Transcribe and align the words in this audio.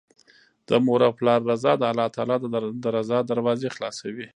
د 0.67 0.69
مور 0.85 1.01
او 1.07 1.13
پلار 1.19 1.39
رضا 1.51 1.71
د 1.77 1.83
الله 1.91 2.07
تعالی 2.15 2.35
د 2.83 2.85
رضا 2.97 3.19
دروازې 3.31 3.69
خلاصوي 3.75 4.27